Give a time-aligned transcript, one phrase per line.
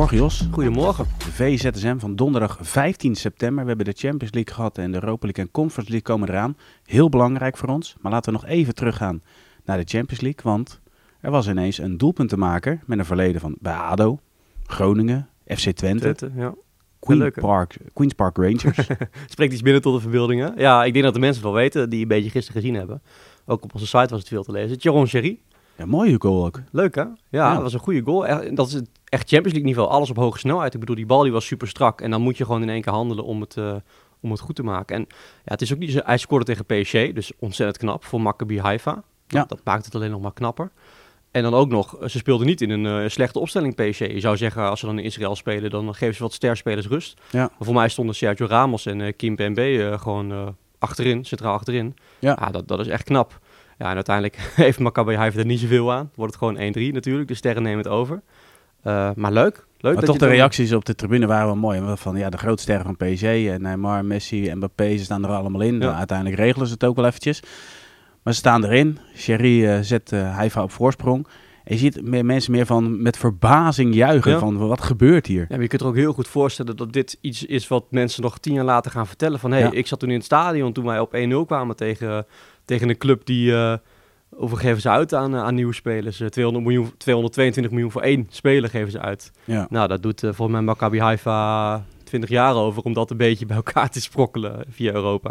[0.00, 0.48] Goedemorgen Jos.
[0.52, 1.06] Goedemorgen.
[1.18, 3.62] De VZSM van donderdag 15 september.
[3.62, 6.56] We hebben de Champions League gehad en de Europa League en Conference League komen eraan.
[6.84, 7.96] Heel belangrijk voor ons.
[8.00, 9.22] Maar laten we nog even teruggaan
[9.64, 10.40] naar de Champions League.
[10.42, 10.80] Want
[11.20, 14.18] er was ineens een doelpuntenmaker met een verleden van bij ADO,
[14.66, 16.54] Groningen, FC Twente, Twente, ja.
[16.98, 17.32] Queen?
[17.32, 18.88] Park, Queen's Park Rangers.
[19.26, 20.54] Spreekt iets binnen tot de verbeeldingen.
[20.56, 23.02] Ja, ik denk dat de mensen het wel weten die een beetje gisteren gezien hebben.
[23.46, 24.76] Ook op onze site was het veel te lezen.
[24.80, 25.40] Jaron Sherry.
[25.76, 26.60] ja, mooie goal ook.
[26.70, 27.02] Leuk hè?
[27.02, 27.52] Ja, Ja.
[27.52, 28.54] dat was een goede goal.
[28.54, 29.88] Dat is het echt Champions League niveau.
[29.88, 30.74] Alles op hoge snelheid.
[30.74, 32.00] Ik bedoel, die bal die was super strak.
[32.00, 33.74] En dan moet je gewoon in één keer handelen om het, eh,
[34.20, 34.96] om het goed te maken.
[34.96, 35.06] En
[35.44, 36.00] ja, het is ook niet zo...
[36.04, 37.12] Hij scoorde tegen PSG.
[37.12, 39.02] Dus ontzettend knap voor Maccabi Haifa.
[39.26, 39.44] Ja.
[39.44, 40.70] Dat maakt het alleen nog maar knapper.
[41.30, 43.98] En dan ook nog, ze speelden niet in een eh, slechte opstelling PSG.
[43.98, 47.20] Je zou zeggen, als ze dan in Israël spelen, dan geven ze wat sterspelers rust.
[47.30, 47.40] Ja.
[47.40, 51.96] Maar voor mij stonden Sergio Ramos en eh, Kim Pembe eh, gewoon achterin, centraal achterin.
[52.18, 52.36] Ja.
[52.40, 53.38] Ja, dat, dat is echt knap.
[53.78, 56.10] Ja, en uiteindelijk heeft Maccabi Haifa er niet zoveel aan.
[56.14, 58.22] Wordt het gewoon 1-3 natuurlijk, de sterren nemen het over.
[58.82, 59.54] Eh, maar leuk.
[59.78, 61.80] leuk Maar dat toch je de dan- reacties op de tribune waren wel mooi.
[61.80, 65.30] Want Van ja, de grote sterren van PSG, en Neymar, Messi, Mbappé, ze staan er
[65.30, 65.72] allemaal in.
[65.72, 65.78] Ja.
[65.78, 67.42] Nou, uiteindelijk regelen ze het ook wel eventjes.
[68.22, 68.98] Maar ze staan erin.
[69.16, 71.26] Sherry eh, zet eh Haifa op voorsprong.
[71.64, 74.38] En je ziet meer mensen meer van met verbazing juichen Ja.
[74.38, 75.40] van wat gebeurt hier.
[75.40, 78.22] Ja, maar je kunt er ook heel goed voorstellen dat dit iets is wat mensen
[78.22, 79.38] nog tien jaar later gaan vertellen.
[79.38, 79.76] Van, hé, hey, Ja.
[79.78, 82.26] ik zat toen in het stadion toen wij op 1-0 kwamen tegen,
[82.64, 83.54] tegen een club die...
[83.54, 83.74] eh
[84.36, 86.20] hoeveel geven ze uit aan, eh, aan nieuwe spelers?
[86.20, 89.32] Eh, 200 miljoen, 222 miljoen voor één speler geven ze uit.
[89.44, 89.66] Ja.
[89.70, 93.46] Nou, dat doet eh, volgens mij Maccabi Haifa 20 jaar over om dat een beetje
[93.52, 95.30] bij elkaar te sprokkelen via Europa.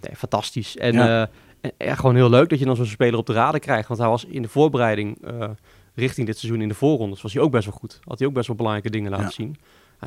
[0.00, 0.76] Nee, fantastisch.
[0.76, 1.22] En, Ja.
[1.22, 1.28] eh,
[1.60, 3.88] en echt gewoon heel leuk dat je dan zo'n speler op de raden krijgt.
[3.88, 5.48] Want hij was in de voorbereiding eh,
[5.94, 8.00] richting dit seizoen in de voorrondes was hij ook best wel goed.
[8.04, 9.30] Had hij ook best wel belangrijke dingen laten Ja.
[9.32, 9.56] zien.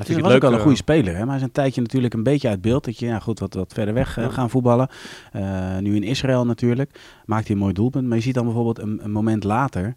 [0.03, 1.19] Hij was ook al een goede speler, hè?
[1.19, 2.85] maar hij is een tijdje natuurlijk een beetje uit beeld.
[2.85, 4.29] Dat je ja, goed, wat, wat verder weg eh, Ja.
[4.29, 4.87] gaan voetballen.
[5.31, 6.99] Eh, nu in Israël natuurlijk.
[7.25, 8.07] Maakt hij een mooi doelpunt.
[8.07, 9.93] Maar je ziet dan bijvoorbeeld een, een moment later.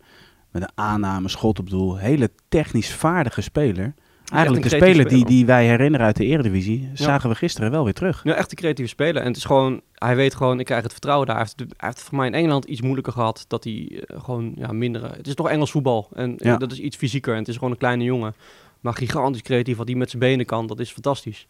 [0.51, 1.97] Met een aanname, schot op doel.
[1.97, 3.95] Hele technisch vaardige speler.
[4.33, 6.91] Eigenlijk de speler die, die wij herinneren uit de Eredivisie.
[6.95, 8.21] Zagen we gisteren wel weer terug.
[8.25, 9.23] Ja, echt een creatieve speler.
[9.23, 11.37] En het is gewoon, hij weet gewoon, ik krijg het vertrouwen daar.
[11.37, 13.45] Hij heeft, hij heeft voor mij in Engeland iets moeilijker gehad.
[13.49, 15.17] Dat hij eh, gewoon ja, minder.
[15.17, 16.09] Het is toch Engels voetbal.
[16.15, 16.57] En eh, Ja.
[16.57, 17.33] dat is iets fysieker.
[17.33, 18.35] En het is gewoon een kleine jongen.
[18.81, 19.77] Maar gigantisch creatief.
[19.77, 21.47] Wat hij met zijn benen kan, dat is fantastisch.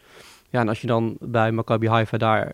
[0.50, 2.52] Ja, en als je dan bij Maccabi Haifa daar.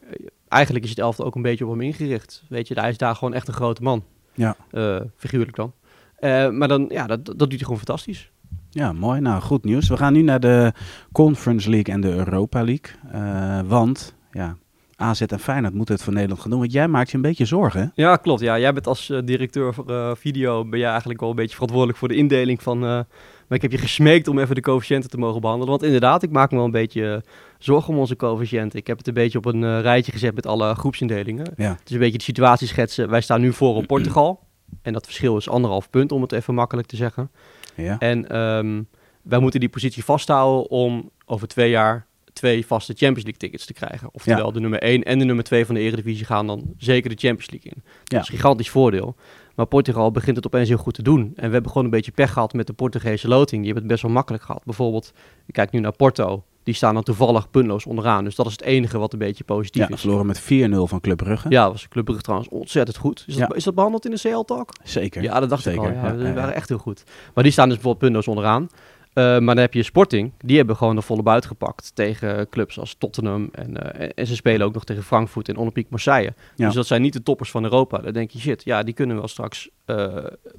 [0.49, 2.43] Eigenlijk is het elftal ook een beetje op hem ingericht.
[2.49, 4.05] Weet je, hij is daar gewoon echt een grote man.
[4.35, 4.57] Ja.
[4.71, 5.73] Eh, figuurlijk dan.
[6.17, 8.31] Eh, maar dan, ja, dat, dat doet hij gewoon fantastisch.
[8.71, 9.21] Ja, mooi.
[9.21, 9.89] Nou, goed nieuws.
[9.89, 10.73] We gaan nu naar de
[11.13, 12.95] Conference League en de Europa League.
[13.13, 14.57] Eh, want, ja,
[14.97, 16.61] AZ en Feyenoord moeten het voor Nederland gaan doen.
[16.61, 17.93] Want jij maakt je een beetje zorgen?
[17.95, 18.41] Ja, klopt.
[18.41, 22.09] Ja, jij bent als directeur voor video ben jij eigenlijk wel een beetje verantwoordelijk voor
[22.09, 23.07] de indeling van.
[23.49, 25.71] Maar ik heb je gesmeekt om even de coëfficiënten te mogen behandelen.
[25.71, 28.79] Want inderdaad, ik maak me wel een beetje eh, zorgen om onze coëfficiënten.
[28.79, 31.53] Ik heb het een beetje op een eh, rijtje gezet met alle groepsindelingen.
[31.57, 31.71] Ja.
[31.71, 33.09] Het is een beetje de situatie schetsen.
[33.09, 34.41] Wij staan nu voor op Portugal.
[34.83, 37.31] En dat verschil is anderhalf punt, om het even makkelijk te zeggen.
[37.75, 37.99] Ja.
[37.99, 38.83] En ehm,
[39.23, 43.73] wij moeten die positie vasthouden om over twee jaar twee vaste Champions League tickets te
[43.73, 44.09] krijgen.
[44.13, 47.17] Oftewel, de nummer 1 en de nummer 2 van de Eredivisie gaan dan zeker de
[47.17, 47.83] Champions League in.
[47.85, 47.93] Ja.
[48.05, 49.17] Dat is een gigantisch voordeel.
[49.55, 51.33] Maar Portugal begint het opeens heel goed te doen.
[51.37, 53.63] En we hebben gewoon een beetje pech gehad met de Portugese loting.
[53.63, 54.65] Die hebben het best wel makkelijk gehad.
[54.65, 55.13] Bijvoorbeeld,
[55.47, 56.45] ik kijk nu naar Porto.
[56.63, 58.25] Die staan dan toevallig puntloos onderaan.
[58.25, 60.01] Dus dat is het enige wat een beetje positief Ja, is.
[60.01, 60.45] verloren met 4-0
[60.89, 61.49] van Club Brugge.
[61.51, 63.25] Ja, was Club Brugge trouwens ontzettend goed.
[63.27, 63.55] Is dat, Ja.
[63.57, 64.71] is dat behandeld in de CL-talk?
[64.83, 65.23] Zeker.
[65.23, 65.83] Ja, dat dacht Zeker.
[65.83, 65.95] ik al.
[65.95, 66.55] Ja, Ja, die ja, waren ja.
[66.55, 67.05] echt heel goed.
[67.35, 68.69] Maar die staan dus bijvoorbeeld puntloos onderaan.
[69.15, 70.33] Eh, maar dan heb je Sporting.
[70.39, 73.49] Die hebben gewoon de volle buit gepakt tegen clubs als Tottenham.
[73.53, 76.35] En, eh, en- ze spelen ook nog tegen Frankfurt en Olympique Marseille.
[76.55, 76.67] Ja.
[76.67, 77.99] Dus dat zijn niet de toppers van Europa.
[77.99, 80.15] Dan denk je, shit, ja, die kunnen wel straks eh,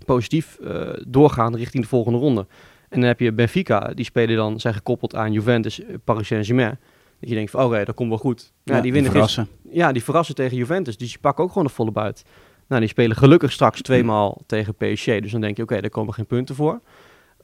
[0.05, 0.57] positief
[1.07, 2.45] doorgaan richting de volgende ronde.
[2.89, 3.79] En dan heb je Benfica.
[3.93, 6.79] Die spelen dan, zijn gekoppeld aan Juventus, Paris Saint-Germain.
[7.19, 8.53] Dat je denkt van, oké, dat komt wel goed.
[8.63, 9.47] Ja, Ja, die winnen verrassen.
[9.71, 10.97] ja, die verrassen tegen Juventus.
[10.97, 12.23] Dus die pakken ook gewoon de volle buit.
[12.67, 15.05] Nou, die spelen gelukkig straks tweemaal tegen PSG.
[15.05, 16.81] Dus dan denk je, oké, daar komen geen punten voor.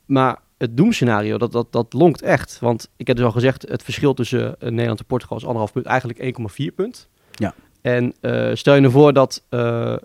[0.05, 2.59] Maar het doemscenario, dat, dat, dat lonkt echt.
[2.59, 5.71] Want ik heb dus al gezegd, het verschil tussen eh, Nederland en Portugal is anderhalf
[5.71, 5.85] punt.
[5.85, 6.37] Eigenlijk
[6.69, 7.07] 1,4 punt.
[7.31, 7.53] Ja.
[7.81, 9.95] En eh, stel je nou voor dat eh,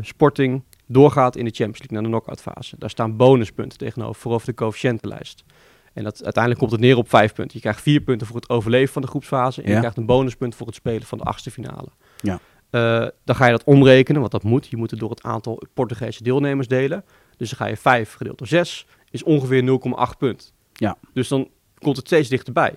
[0.00, 2.76] Sporting doorgaat in de Champions League naar de knock-out fase.
[2.78, 5.44] Daar staan bonuspunten tegenover, voor over de coëfficiëntenlijst.
[5.92, 7.54] En dat, uiteindelijk komt het neer op vijf punten.
[7.54, 9.60] Je krijgt vier punten voor het overleven van de groepsfase.
[9.62, 9.72] En Ja.
[9.72, 11.88] je krijgt een bonuspunt voor het spelen van de achtste finale.
[12.20, 12.40] Ja.
[13.24, 14.66] Dan ga je dat omrekenen, want dat moet.
[14.66, 17.04] Je moet het door het aantal Portugese deelnemers delen.
[17.36, 19.80] Dus dan ga je 5 gedeeld door 6 is ongeveer
[20.12, 20.52] 0,8 punt.
[20.72, 20.96] Ja.
[21.12, 22.74] Dus dan komt het steeds dichterbij.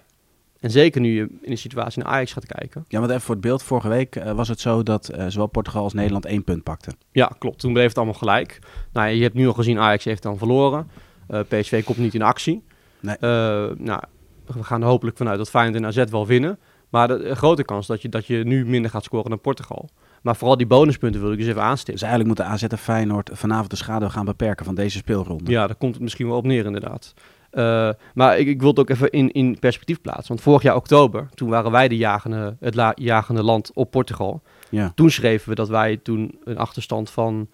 [0.60, 2.86] En zeker nu je in de situatie naar Ajax gaat kijken.
[2.88, 3.63] Ja, want even voor het beeld.
[3.63, 6.98] Vorige week eh, was het zo dat eh, zowel Portugal als Nederland één punt pakten.
[7.12, 7.60] Ja, klopt.
[7.60, 8.60] Toen bleef het allemaal gelijk.
[8.94, 10.88] Nou, je hebt nu al gezien, Ajax heeft dan verloren.
[11.28, 12.63] Eh, PSV komt niet in actie.
[13.00, 13.18] Nee.
[13.19, 14.01] Nou,
[14.45, 16.60] we gaan er hopelijk vanuit dat Feyenoord en AZ wel winnen.
[16.90, 19.90] Maar de, de grote kans dat je, dat je nu minder gaat scoren dan Portugal.
[20.22, 21.94] Maar vooral die bonuspunten wil ik dus even aanstippen.
[21.94, 25.52] Dus eigenlijk moeten AZ en Feyenoord vanavond de schade gaan beperken van deze speelronde.
[25.52, 27.14] Ja, daar komt het misschien wel op neer inderdaad.
[27.50, 30.28] Eh, maar ik, ik wil het ook even in, in perspectief plaatsen.
[30.28, 34.42] Want vorig jaar oktober, toen waren wij de jagende, het la- jagende land op Portugal.
[34.69, 34.92] Ja.
[34.96, 37.50] Toen schreven we dat wij toen een achterstand van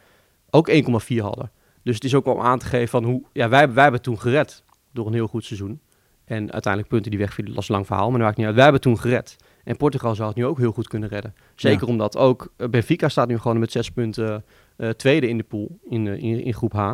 [0.49, 1.51] ook 1,4 hadden.
[1.83, 3.23] Dus het is ook wel om aan te geven van hoe...
[3.33, 5.79] Ja, wij, wij hebben toen gered door een heel goed seizoen.
[6.25, 8.55] En uiteindelijk punten die wegvielen, dat is een lang verhaal, maar dat maakt niet uit.
[8.55, 9.35] Wij hebben toen gered.
[9.63, 11.35] En Portugal zou het nu ook heel goed kunnen redden.
[11.55, 14.43] Zeker omdat ook eh, Benfica staat nu gewoon met zes punten
[14.75, 16.93] eh, tweede in de pool, in, eh, in, in groep H.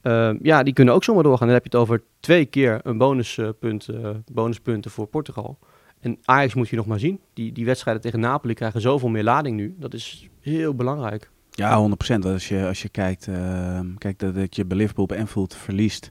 [0.00, 1.46] Eh, ja, die kunnen ook zomaar doorgaan.
[1.46, 3.88] Dan heb je het over twee keer een bonuspunt,
[4.32, 5.58] bonuspunten voor Portugal.
[6.00, 7.20] En Ajax moet je nog maar zien.
[7.34, 9.74] Die, die wedstrijden tegen Napoli krijgen zoveel meer lading nu.
[9.78, 11.30] Dat is heel belangrijk.
[11.50, 12.18] Ja, 100%.
[12.20, 16.08] Als je, als je kijkt, uh, kijkt dat, dat je bij Liverpool op Anfield verliest,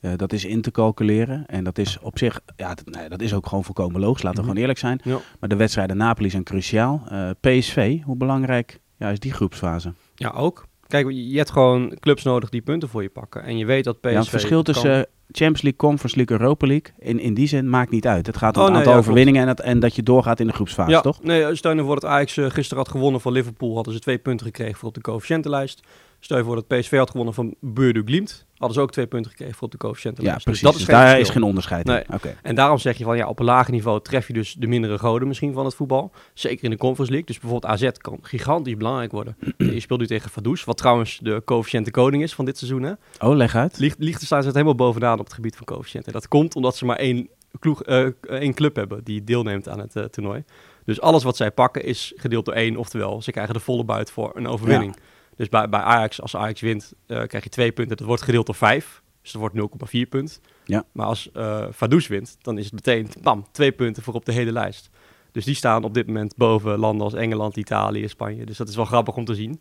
[0.00, 1.46] uh, dat is in te calculeren.
[1.46, 4.22] En dat is op zich, ja, dat, nee, dat is ook gewoon volkomen logisch.
[4.22, 4.56] Laten we Mhm.
[4.56, 5.00] gewoon eerlijk zijn.
[5.04, 5.18] Ja.
[5.40, 7.02] Maar de wedstrijden Napoli zijn cruciaal.
[7.12, 9.92] Uh, PSV, hoe belangrijk ja, is die groepsfase?
[10.14, 10.66] Ja, ook.
[10.86, 13.42] Kijk, je hebt gewoon clubs nodig die punten voor je pakken.
[13.42, 14.10] En je weet dat PSV...
[14.12, 17.90] Ja, het verschil tussen Champions League, Conference League, Europa League, in, in die zin maakt
[17.90, 18.26] niet uit.
[18.26, 20.46] Het gaat om Oh, nee, aantal ja, overwinningen en, het, en dat je doorgaat in
[20.46, 21.22] de groepsfase, ja, toch?
[21.22, 24.18] Nee, stel je voor dat Ajax eh, gisteren had gewonnen van Liverpool, hadden ze twee
[24.18, 25.80] punten gekregen voor op de coëfficiëntenlijst.
[26.20, 29.30] Stel je voor dat PSV had gewonnen van Beurdu Glimt, hadden ze ook twee punten
[29.30, 30.44] gekregen voor op de Ja, coëfficiëntenlijst.
[30.44, 30.62] precies.
[30.62, 31.28] Dus Dus dat is geen daar verschil.
[31.28, 31.92] is geen onderscheid in.
[31.92, 32.02] Nee.
[32.12, 32.36] Oké.
[32.42, 34.98] En daarom zeg je van ja, op een lager niveau tref je dus de mindere
[34.98, 36.10] goden misschien van het voetbal.
[36.34, 37.26] Zeker in de Conference League.
[37.30, 39.36] Dus bijvoorbeeld AZ kan gigantisch belangrijk worden.
[39.58, 42.82] je speelt nu tegen Vaduz, wat trouwens de coëfficiënte koning is van dit seizoen.
[42.82, 42.92] Hè?
[43.18, 43.78] Oh, leg uit.
[43.78, 46.12] Liechtenstein staat helemaal bovenaan op het gebied van coëfficiënten.
[46.12, 47.28] Dat komt omdat ze maar één,
[47.60, 50.44] ploeg, eh, één club hebben die deelneemt aan het eh, toernooi.
[50.84, 52.76] Dus alles wat zij pakken is gedeeld door één.
[52.76, 54.96] Oftewel, ze krijgen de volle buit voor een overwinning.
[55.36, 57.96] Dus bij, bij Ajax, als Ajax wint, eh, krijg je twee punten.
[57.96, 59.02] Dat wordt gedeeld door vijf.
[59.22, 60.40] Dus dat wordt 0,4 punt.
[60.64, 60.84] Ja.
[60.92, 61.30] Maar als
[61.70, 64.90] Vaduz wint, dan is het meteen, bam, twee punten voor op de hele lijst.
[65.32, 68.46] Dus die staan op dit moment boven landen als Engeland, Italië, Spanje.
[68.46, 69.60] Dus dat is wel grappig om te zien.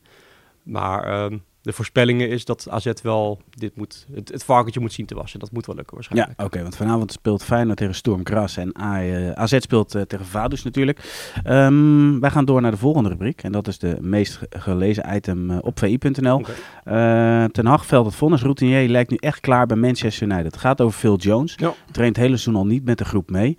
[0.63, 1.37] Maar ehm,
[1.67, 5.39] de voorspellingen is dat AZ wel dit moet, het, het varkentje moet zien te wassen.
[5.39, 6.41] Dat moet wel lukken Ja, waarschijnlijk.
[6.41, 10.25] oké, want vanavond speelt Feyenoord tegen Storm Gras en A- eh, AZ speelt eh, tegen
[10.25, 10.99] Vaduz natuurlijk.
[11.43, 15.15] Ehm, wij gaan door naar de volgende rubriek en dat is de meest ge- gelezen
[15.15, 16.41] item eh, op vi.nl.
[16.83, 20.45] Eh, ten Hagveld, het vonnis routinier, lijkt nu echt klaar bij Manchester United.
[20.45, 21.53] Het gaat over Phil Jones.
[21.57, 21.73] Ja.
[21.91, 23.57] Traint het hele seizoen al niet met de groep mee.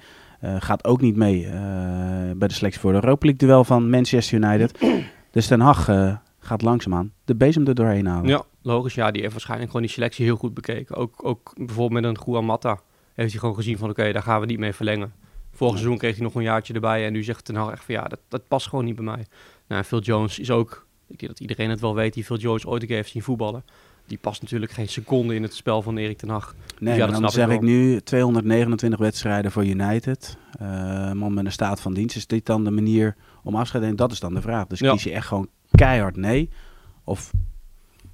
[0.59, 1.49] Gaat ook niet mee
[2.37, 4.79] bij de selectie voor de Europa League duel van Manchester United.
[5.33, 5.89] dus Ten Hag
[6.49, 8.29] gaat langzaamaan de bezem er doorheen halen.
[8.29, 8.95] Ja, logisch.
[8.95, 10.97] Ja, die heeft waarschijnlijk gewoon die selectie heel goed bekeken.
[10.97, 12.79] Ook, ook bijvoorbeeld met een Juan Mata
[13.15, 15.13] heeft hij gewoon gezien van oké, daar gaan we niet mee verlengen.
[15.53, 17.95] Vorig seizoen kreeg hij nog een jaartje erbij en nu zegt Ten Hag echt van
[17.95, 19.27] ja, dat, dat past gewoon niet bij mij.
[19.69, 22.67] Nou, Phil Jones is ook, ik denk dat iedereen het wel weet, die Phil Jones
[22.67, 23.65] ooit een keer heeft zien voetballen.
[24.07, 26.55] Die past natuurlijk geen seconde in het spel van Erik ten Hag.
[26.79, 30.37] Nee, Ja, maar dat dan zeg ik ik nu 229 wedstrijden voor United.
[30.59, 32.17] Eh man met een staat van dienst.
[32.17, 33.97] Is dit dan de manier om afscheid te nemen?
[33.97, 34.67] Dat is dan de vraag.
[34.67, 34.93] Dus Ja.
[34.93, 35.49] kies je echt gewoon
[35.79, 36.51] keihard nee?
[37.05, 37.31] Of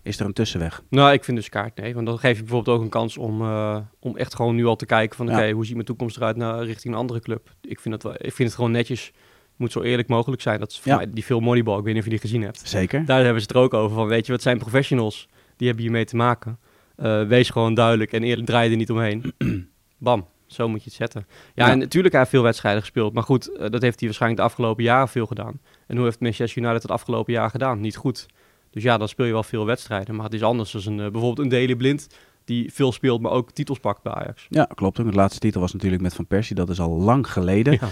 [0.02, 0.82] is er een tussenweg?
[0.88, 1.94] Nou, ik vind dus kaart nee.
[1.94, 4.76] Want dan geef je bijvoorbeeld ook een kans om, eh, om echt gewoon nu al
[4.76, 5.26] te kijken van...
[5.26, 5.32] Ja.
[5.38, 7.50] oké, hoe ziet mijn toekomst eruit naar, richting een andere club?
[7.62, 9.06] Ik vind, het wel, ik vind het gewoon netjes.
[9.06, 10.58] Het moet zo eerlijk mogelijk zijn.
[10.58, 10.96] Dat is voor Ja.
[10.96, 11.79] mij die Phil Moneyball.
[11.79, 12.69] Ik weet niet of je die gezien hebt.
[12.69, 13.05] Zeker.
[13.05, 15.29] Daar hebben ze het er ook over van, weet je, wat zijn professionals?
[15.56, 16.58] Die hebben hiermee te maken.
[16.96, 19.34] Eh, wees gewoon duidelijk en eerlijk, draai er niet omheen.
[19.98, 21.27] Bam, zo moet je het zetten.
[21.55, 21.73] Ja, Ja.
[21.73, 23.13] en natuurlijk hij heeft veel wedstrijden gespeeld.
[23.13, 25.61] Maar goed, eh, dat heeft hij waarschijnlijk de afgelopen jaren veel gedaan.
[25.87, 27.81] En hoe heeft Manchester United het afgelopen jaar gedaan?
[27.81, 28.27] Niet goed.
[28.70, 30.15] Dus ja, dan speel je wel veel wedstrijden.
[30.15, 32.06] Maar het is anders dan een, eh, bijvoorbeeld een Daley Blind...
[32.44, 34.46] die veel speelt, maar ook titels pakt bij Ajax.
[34.51, 34.96] Ja, klopt.
[34.96, 36.56] De laatste titel was natuurlijk met Van Persie.
[36.56, 37.79] Dat is al lang geleden.
[37.81, 37.89] Ja,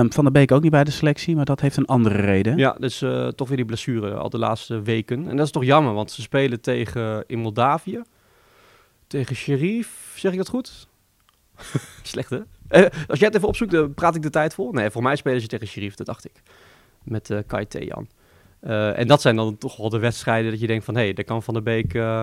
[0.00, 2.56] Ehm, van der Beek ook niet bij de selectie, maar dat heeft een andere reden.
[2.56, 5.28] ja dus eh, toch weer die blessure al de laatste weken.
[5.28, 8.02] En dat is toch jammer, want ze spelen tegen in Moldavië.
[9.06, 10.88] Tegen Sheriff, zeg ik dat goed?
[12.02, 12.40] Slecht hè?
[12.68, 14.72] Eh, als jij het even opzoekt, dan praat ik de tijd vol.
[14.72, 16.42] Nee, voor mij spelen ze tegen Sheriff, dat dacht ik.
[17.02, 18.08] Met eh Kai Tejan.
[18.60, 20.94] Eh, en dat zijn dan toch wel de wedstrijden dat je denkt van...
[20.94, 21.94] hé, hey, daar kan Van der Beek...
[21.94, 22.22] eh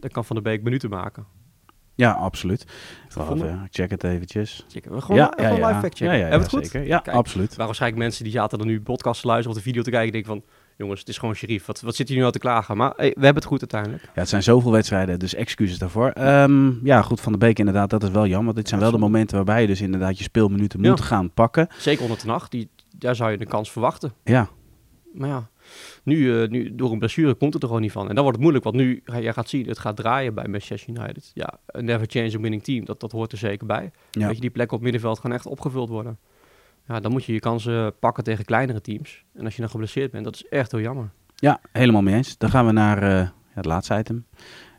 [0.00, 1.26] daar kan Van der Beek minuten maken.
[1.94, 2.66] Ja, absoluut.
[3.14, 4.64] Wacht check het eventjes.
[4.68, 5.80] Checken we gewoon, ja, gewoon ja, live ja.
[5.80, 6.18] fact checken.
[6.18, 6.66] Ja, het goed?
[6.66, 6.86] zeker.
[6.86, 7.16] Ja, Kijk.
[7.16, 7.56] absoluut.
[7.56, 10.12] waar waarschijnlijk mensen die zaten dan nu podcast te luisteren of de video te kijken,
[10.12, 10.44] denken van,
[10.80, 11.66] jongens, het is gewoon sheriff.
[11.66, 12.76] Wat, wat zit hier nu al te klagen?
[12.76, 14.02] Maar hey, we hebben het goed uiteindelijk.
[14.02, 16.08] Ja, het zijn zoveel wedstrijden, dus excuses daarvoor.
[16.10, 18.44] Ehm, ja, goed, Van der Beek inderdaad, dat is wel jammer.
[18.44, 20.90] Want dit zijn wel de momenten waarbij je dus inderdaad je speelminuten Ja.
[20.90, 21.68] moet gaan pakken.
[21.78, 22.68] Zeker onder de nacht, die,
[22.98, 24.12] daar zou je een kans verwachten.
[24.24, 24.48] Ja,
[25.12, 25.48] Maar ja,
[26.02, 28.08] nu, uh, nu door een blessure komt het er gewoon niet van.
[28.08, 30.94] En dan wordt het moeilijk, want nu, jij gaat zien, het gaat draaien bij Manchester
[30.96, 31.30] United.
[31.34, 33.90] Ja, een never change a winning team, dat, dat hoort er zeker bij.
[34.10, 34.26] Ja.
[34.26, 36.18] Weet je, die plekken op middenveld gaan echt opgevuld worden.
[36.90, 39.24] Ja, dan moet je je kansen pakken tegen kleinere teams.
[39.34, 41.10] En als je dan geblesseerd bent, dat is echt heel jammer.
[41.34, 42.38] Ja, helemaal mee eens.
[42.38, 44.24] Dan gaan we naar uh, het laatste item.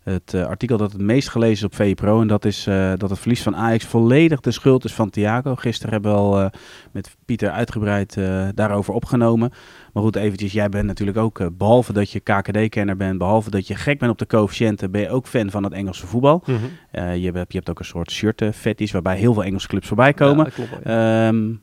[0.04, 2.22] Het uh, artikel dat het meest gelezen is op VPRO.
[2.22, 5.56] En dat is uh, dat het verlies van Ajax volledig de schuld is van Thiago.
[5.56, 6.50] Gisteren hebben we al
[6.92, 8.18] met Pieter uitgebreid
[8.56, 9.52] daarover opgenomen.
[9.94, 13.76] Maar goed, eventjes, jij bent natuurlijk ook, behalve dat je KKD-kenner bent, behalve dat je
[13.76, 16.44] gek bent op de coëfficiënten, ben je ook fan van het Engelse voetbal.
[16.46, 17.14] Mm -hmm.
[17.14, 20.14] je, hebt, je hebt ook een soort shirt fetish waarbij heel veel Engelse clubs voorbij
[20.14, 20.46] komen.
[20.46, 21.28] Ja, klopt, ja.
[21.28, 21.62] um,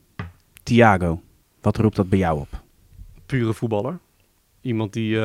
[0.69, 1.21] Thiago,
[1.61, 2.63] wat roept dat bij jou op?
[3.25, 3.99] Pure voetballer.
[4.61, 5.19] Iemand die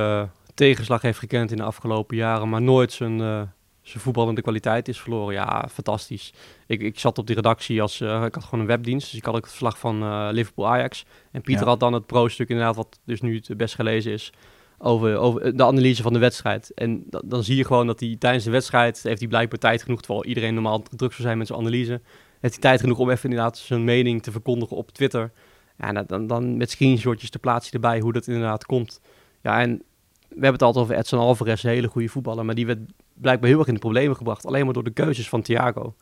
[0.54, 3.42] tegenslag heeft gekend in de afgelopen jaren, maar nooit zijn, uh,
[3.82, 5.34] zijn voetballende kwaliteit is verloren.
[5.34, 6.32] Ja, fantastisch.
[6.66, 9.24] Ik, ik zat op die redactie als, uh, ik had gewoon een webdienst, dus ik
[9.24, 11.04] had ook het verslag van uh, Liverpool-Ajax.
[11.32, 14.32] En Pieter had dan het pro-stuk inderdaad, wat dus nu het best gelezen is,
[14.78, 16.74] over, over de analyse van de wedstrijd.
[16.74, 19.82] En dan, dan zie je gewoon dat hij tijdens de wedstrijd, heeft hij blijkbaar tijd
[19.82, 22.00] genoeg, terwijl iedereen normaal druk zou zijn met zijn analyse,
[22.44, 25.32] heeft hij tijd genoeg om even inderdaad zijn mening te verkondigen op Twitter.
[25.76, 29.00] Ja, en dan, dan met screenshotjes te plaatsen erbij hoe dat inderdaad komt.
[29.42, 29.82] Ja, en
[30.28, 32.44] we hebben het altijd over Edson Alvarez, een hele goede voetballer.
[32.44, 32.78] Maar die werd
[33.14, 34.46] blijkbaar heel erg in de problemen gebracht.
[34.46, 35.94] Alleen maar door de keuzes van Thiago.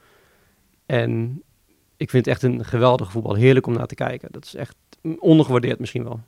[0.87, 1.43] En
[1.97, 3.35] ik vind het echt een geweldige voetbal.
[3.35, 4.33] Heerlijk om naar te kijken.
[4.33, 4.77] Dat is echt
[5.19, 6.21] ondergewaardeerd misschien wel.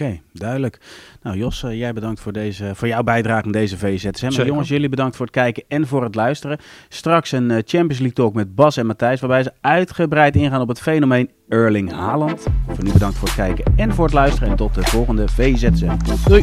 [0.00, 0.78] Oké, duidelijk.
[1.22, 4.28] Nou Jos, uh, jij bedankt voor, deze, voor jouw bijdrage aan deze VZSM.
[4.28, 6.58] Jongens, jullie bedankt voor het kijken en voor het luisteren.
[6.88, 10.68] Straks een uh, Champions League talk met Bas en Matthijs, waarbij ze uitgebreid ingaan op
[10.68, 12.46] het fenomeen Erling Haaland.
[12.66, 15.96] Voor nu bedankt voor het kijken en voor het luisteren en tot de volgende VZSM.
[16.28, 16.42] Doei!